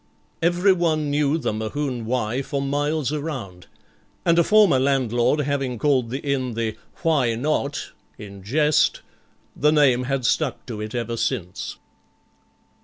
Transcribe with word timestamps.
Everyone 0.41 1.11
knew 1.11 1.37
the 1.37 1.53
Mohune 1.53 2.05
'Y' 2.07 2.41
for 2.41 2.59
miles 2.59 3.13
around, 3.13 3.67
and 4.25 4.39
a 4.39 4.43
former 4.43 4.79
landlord 4.79 5.41
having 5.41 5.77
called 5.77 6.09
the 6.09 6.21
inn 6.21 6.55
the 6.55 6.75
Why 7.03 7.35
Not? 7.35 7.91
in 8.17 8.41
jest, 8.41 9.01
the 9.55 9.71
name 9.71 10.05
had 10.05 10.25
stuck 10.25 10.65
to 10.65 10.81
it 10.81 10.95
ever 10.95 11.17
since. 11.17 11.77